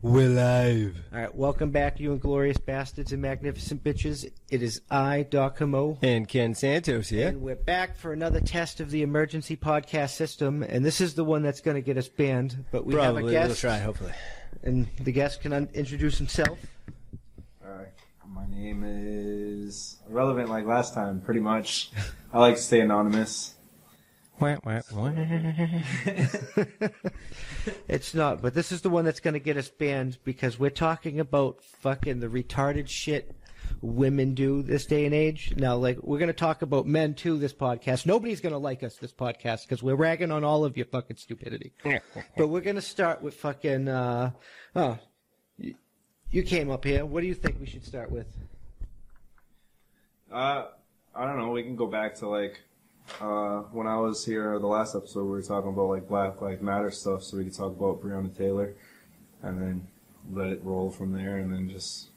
[0.00, 0.96] We're live.
[1.12, 4.30] All right, welcome back, you inglorious bastards and magnificent bitches.
[4.48, 7.28] It is I, Doc Hamo, And Ken Santos here.
[7.28, 10.62] and we're back for another test of the emergency podcast system.
[10.62, 12.64] And this is the one that's going to get us banned.
[12.70, 13.32] But we have a Probably.
[13.32, 14.12] guest, We'll try, hopefully.
[14.62, 16.58] and the guest can un- introduce himself.
[17.66, 17.88] Alright.
[18.28, 21.90] My name is irrelevant like last time, pretty much.
[22.32, 23.54] I like to stay anonymous.
[24.38, 25.10] Wah, wah, wah.
[27.88, 30.68] It's not, but this is the one that's going to get us banned because we're
[30.68, 33.34] talking about fucking the retarded shit
[33.80, 35.54] women do this day and age.
[35.56, 38.06] Now, like, we're going to talk about men too this podcast.
[38.06, 41.16] Nobody's going to like us this podcast because we're ragging on all of your fucking
[41.16, 41.72] stupidity.
[42.36, 44.30] but we're going to start with fucking, uh,
[44.76, 44.98] oh,
[45.56, 45.74] you,
[46.30, 47.06] you came up here.
[47.06, 48.26] What do you think we should start with?
[50.30, 50.66] Uh,
[51.14, 52.60] I don't know, we can go back to like,
[53.20, 56.62] uh, when I was here the last episode, we were talking about like Black Lives
[56.62, 58.74] Matter stuff, so we could talk about Breonna Taylor,
[59.42, 59.86] and then
[60.30, 62.08] let it roll from there, and then just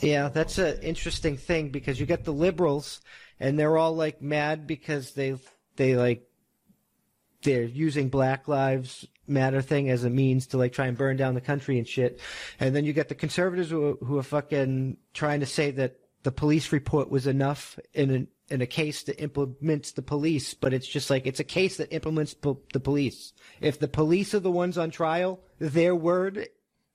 [0.00, 3.00] Yeah, that's an interesting thing because you get the liberals,
[3.40, 5.36] and they're all like mad because they
[5.76, 6.28] they like
[7.42, 11.34] they're using Black Lives Matter thing as a means to like try and burn down
[11.34, 12.20] the country and shit,
[12.60, 16.32] and then you get the conservatives who who are fucking trying to say that the
[16.32, 20.86] police report was enough in a in a case that implements the police, but it's
[20.86, 23.32] just like it's a case that implements po- the police.
[23.60, 26.48] If the police are the ones on trial, their word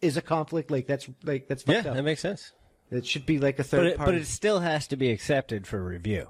[0.00, 0.70] is a conflict.
[0.70, 1.84] Like that's like that's Yeah, up.
[1.96, 2.52] that makes sense.
[2.90, 4.12] It should be like a third But it, party.
[4.12, 6.28] but it still has to be accepted for review.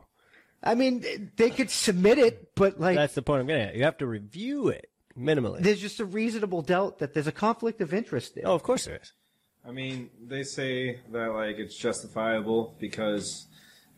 [0.63, 3.77] I mean, they could submit it, but like, That's the point I'm getting at.
[3.77, 5.61] You have to review it minimally.
[5.61, 8.45] there's just a reasonable doubt that there's a conflict of interest there.
[8.47, 9.13] Oh, of course there is.
[9.67, 13.47] I mean, they say that like it's justifiable because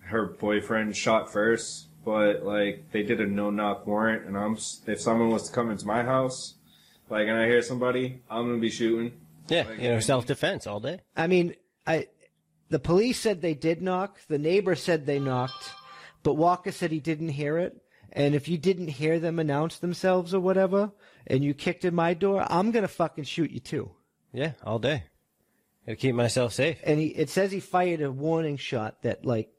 [0.01, 4.57] her boyfriend shot first, but like they did a no knock warrant, and I'm
[4.87, 6.55] if someone was to come into my house,
[7.09, 9.13] like and I hear somebody, I'm gonna be shooting.
[9.49, 11.01] Yeah, Like, you know, self defense all day.
[11.17, 11.55] I mean,
[11.87, 12.09] I,
[12.69, 14.19] the police said they did knock.
[14.29, 15.71] The neighbor said they knocked,
[16.23, 17.77] but Walker said he didn't hear it.
[18.15, 20.93] And if you didn't hear them announce themselves or whatever,
[21.27, 23.91] and you kicked in my door, I'm gonna fucking shoot you too.
[24.33, 25.05] Yeah, all day.
[25.87, 26.79] Gotta keep myself safe.
[26.85, 29.51] And he, it says he fired a warning shot that like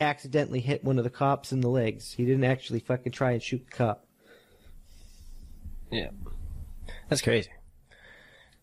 [0.00, 2.12] accidentally hit one of the cops in the legs.
[2.12, 4.06] He didn't actually fucking try and shoot the cop.
[5.90, 6.10] Yeah.
[7.08, 7.50] That's crazy.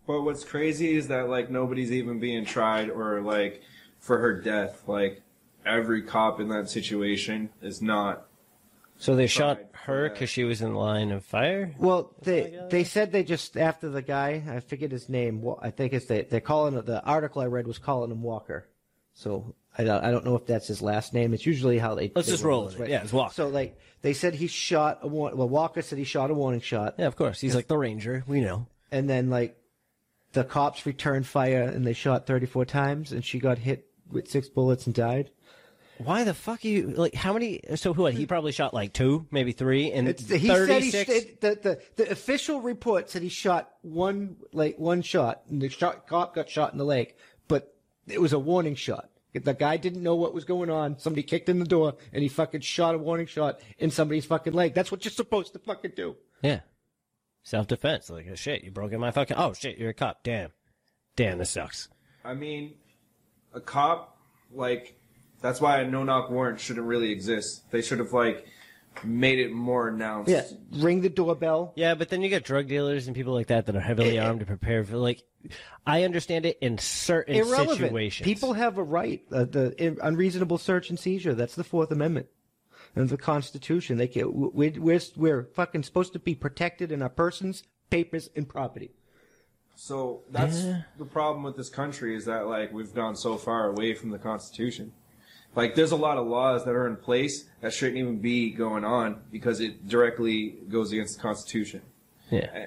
[0.08, 3.62] But what's crazy is that like nobody's even being tried or like
[4.00, 4.84] for her death.
[4.88, 5.22] Like
[5.66, 8.28] every cop in that situation is not.
[8.98, 11.74] So they shot her because she was in line of fire?
[11.78, 15.42] Well, they they said they just after the guy, I forget his name.
[15.42, 18.22] Wa- I think it's they they're calling it the article I read was calling him
[18.24, 18.68] Walker.
[19.14, 21.34] So I don't, I don't know if that's his last name.
[21.34, 22.12] It's usually how they.
[22.16, 22.80] Let's they just roll with it.
[22.82, 22.90] right?
[22.90, 23.34] Yeah, it's Walker.
[23.34, 26.62] So like they said he shot a war- well Walker said he shot a warning
[26.62, 27.40] shot, Yeah, of course.
[27.42, 28.24] He's like the ranger.
[28.28, 28.68] We know.
[28.92, 29.58] and then like
[30.34, 34.30] the cops returned fire and they shot thirty four times, and she got hit with
[34.30, 35.32] six bullets and died.
[35.98, 37.14] Why the fuck are you like?
[37.16, 37.62] How many?
[37.76, 38.14] So who what?
[38.14, 41.12] He probably shot like two, maybe three, and It's, he said he thirty-six.
[41.14, 41.60] sh- the,
[41.96, 46.36] the the official report said he shot one like one shot, and the shot, cop
[46.36, 47.16] got shot in the leg,
[47.48, 47.74] but
[48.08, 49.10] it was a warning shot.
[49.34, 50.98] The guy didn't know what was going on.
[50.98, 54.54] Somebody kicked in the door, and he fucking shot a warning shot in somebody's fucking
[54.54, 54.74] leg.
[54.74, 56.16] That's what you're supposed to fucking do.
[56.42, 56.62] Yeah.
[57.44, 58.10] Self defense.
[58.10, 59.36] Like, oh, shit, you broke in my fucking.
[59.38, 60.24] Oh, shit, you're a cop.
[60.24, 60.52] Damn.
[61.18, 61.90] Damn, this sucks.
[62.24, 62.76] I mean,
[63.54, 64.18] a cop
[64.54, 64.98] like
[65.42, 67.70] that's why a no knock warrant shouldn't really exist.
[67.72, 68.48] They should have like
[69.04, 70.32] made it more announced.
[70.32, 71.74] Yeah, ring the doorbell.
[71.76, 74.40] Yeah, but then you get drug dealers and people like that that are heavily armed
[74.40, 75.24] to prepare for, like,
[75.86, 77.80] I understand it in certain Irrelevant.
[77.80, 78.26] situations.
[78.26, 79.22] People have a right.
[79.32, 81.34] Uh, the unreasonable search and seizure.
[81.34, 82.28] That's the Fourth Amendment
[82.96, 83.98] and the Constitution.
[83.98, 88.48] They can, we're, we're we're fucking supposed to be protected in our persons, papers, and
[88.48, 88.92] property.
[89.76, 90.64] So that's
[90.98, 94.18] the problem with this country is that like we've gone so far away from the
[94.18, 94.94] Constitution.
[95.56, 98.84] Like there's a lot of laws that are in place that shouldn't even be going
[98.84, 101.82] on because it directly goes against the Constitution.
[102.30, 102.50] Yeah.
[102.54, 102.66] Eh.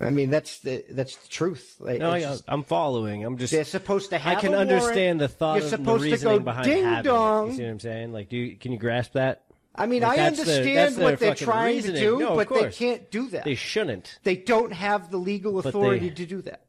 [0.00, 1.76] I mean, that's the that's the truth.
[1.78, 3.24] Like, No, it's I, i'm following.
[3.24, 3.52] I'm just.
[3.52, 4.38] they're supposed to have.
[4.38, 6.84] I can a understand the thought You're of the supposed to reasoning go behind ding
[6.84, 7.46] having dong.
[7.46, 7.50] it.
[7.52, 8.12] You see what I'm saying?
[8.12, 9.44] Like, do you, can you grasp that?
[9.76, 11.94] I mean, Like, I that's the- that's understand their what they're trying reasoning.
[11.96, 13.44] to do, No, of but they can't do that.
[13.44, 14.18] They shouldn't.
[14.24, 16.62] They don't have the legal authority they- to do that.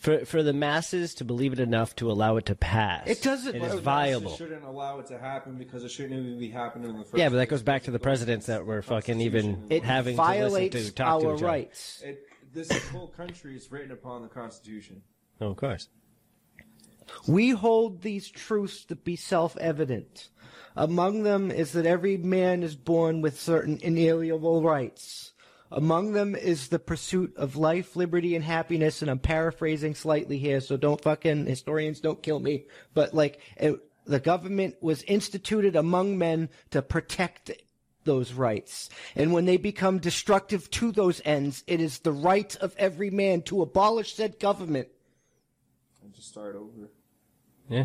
[0.00, 3.06] For for the masses to believe it enough to allow it to pass.
[3.06, 4.34] It doesn't- It Well, is viable.
[4.34, 7.28] shouldn't allow it to happen because it shouldn't even be happening in the first Yeah,
[7.28, 10.78] but that goes back to the presidents that were fucking even It having violates to
[10.78, 11.46] listen to talk to our each other.
[11.46, 12.02] rights.
[12.02, 15.02] It, this whole country is written upon the Constitution.
[15.40, 15.88] Oh, of course.
[17.28, 20.28] We hold these truths to be self-evident.
[20.76, 25.32] Among them is that every man is born with certain inalienable rights.
[25.72, 29.02] Among them is the pursuit of life, liberty, and happiness.
[29.02, 32.66] And I'm paraphrasing slightly here, so don't fucking historians don't kill me.
[32.92, 37.52] But like, it, the government was instituted among men to protect
[38.04, 38.88] those rights.
[39.14, 43.42] And when they become destructive to those ends, it is the right of every man
[43.42, 44.88] to abolish said government.
[46.02, 46.90] And just start over.
[47.68, 47.84] Yeah.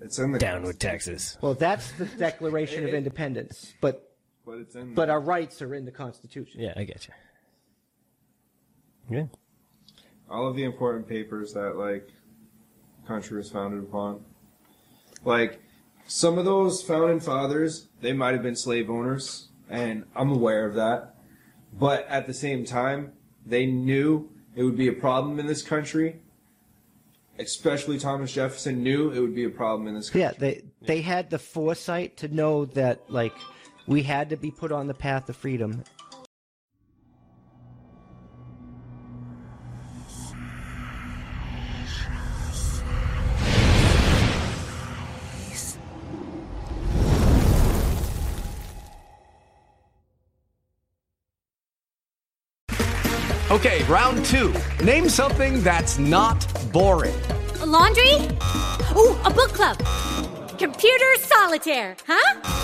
[0.00, 1.38] It's in the Down with Constitution, Texas.
[1.40, 4.13] Well, that's the Declaration of Independence, but
[4.46, 4.94] But it's in.
[4.94, 6.60] but our rights are in the Constitution.
[6.60, 7.14] Yeah, I get you.
[9.16, 9.26] Yeah.
[10.30, 12.08] all of the important papers that like
[13.06, 14.24] country was founded upon.
[15.24, 15.60] Like
[16.06, 20.74] some of those founding fathers, they might have been slave owners, and I'm aware of
[20.74, 21.14] that.
[21.72, 23.12] But at the same time,
[23.44, 26.20] they knew it would be a problem in this country.
[27.38, 30.20] Especially Thomas Jefferson knew it would be a problem in this country.
[30.20, 33.34] Yeah, they they had the foresight to know that like
[33.86, 35.84] we had to be put on the path of freedom.
[53.50, 54.52] Okay, round two.
[54.82, 57.14] Name something that's not boring.
[57.60, 58.14] A laundry?
[58.96, 59.78] Ooh, a book club.
[60.58, 62.63] Computer solitaire, huh?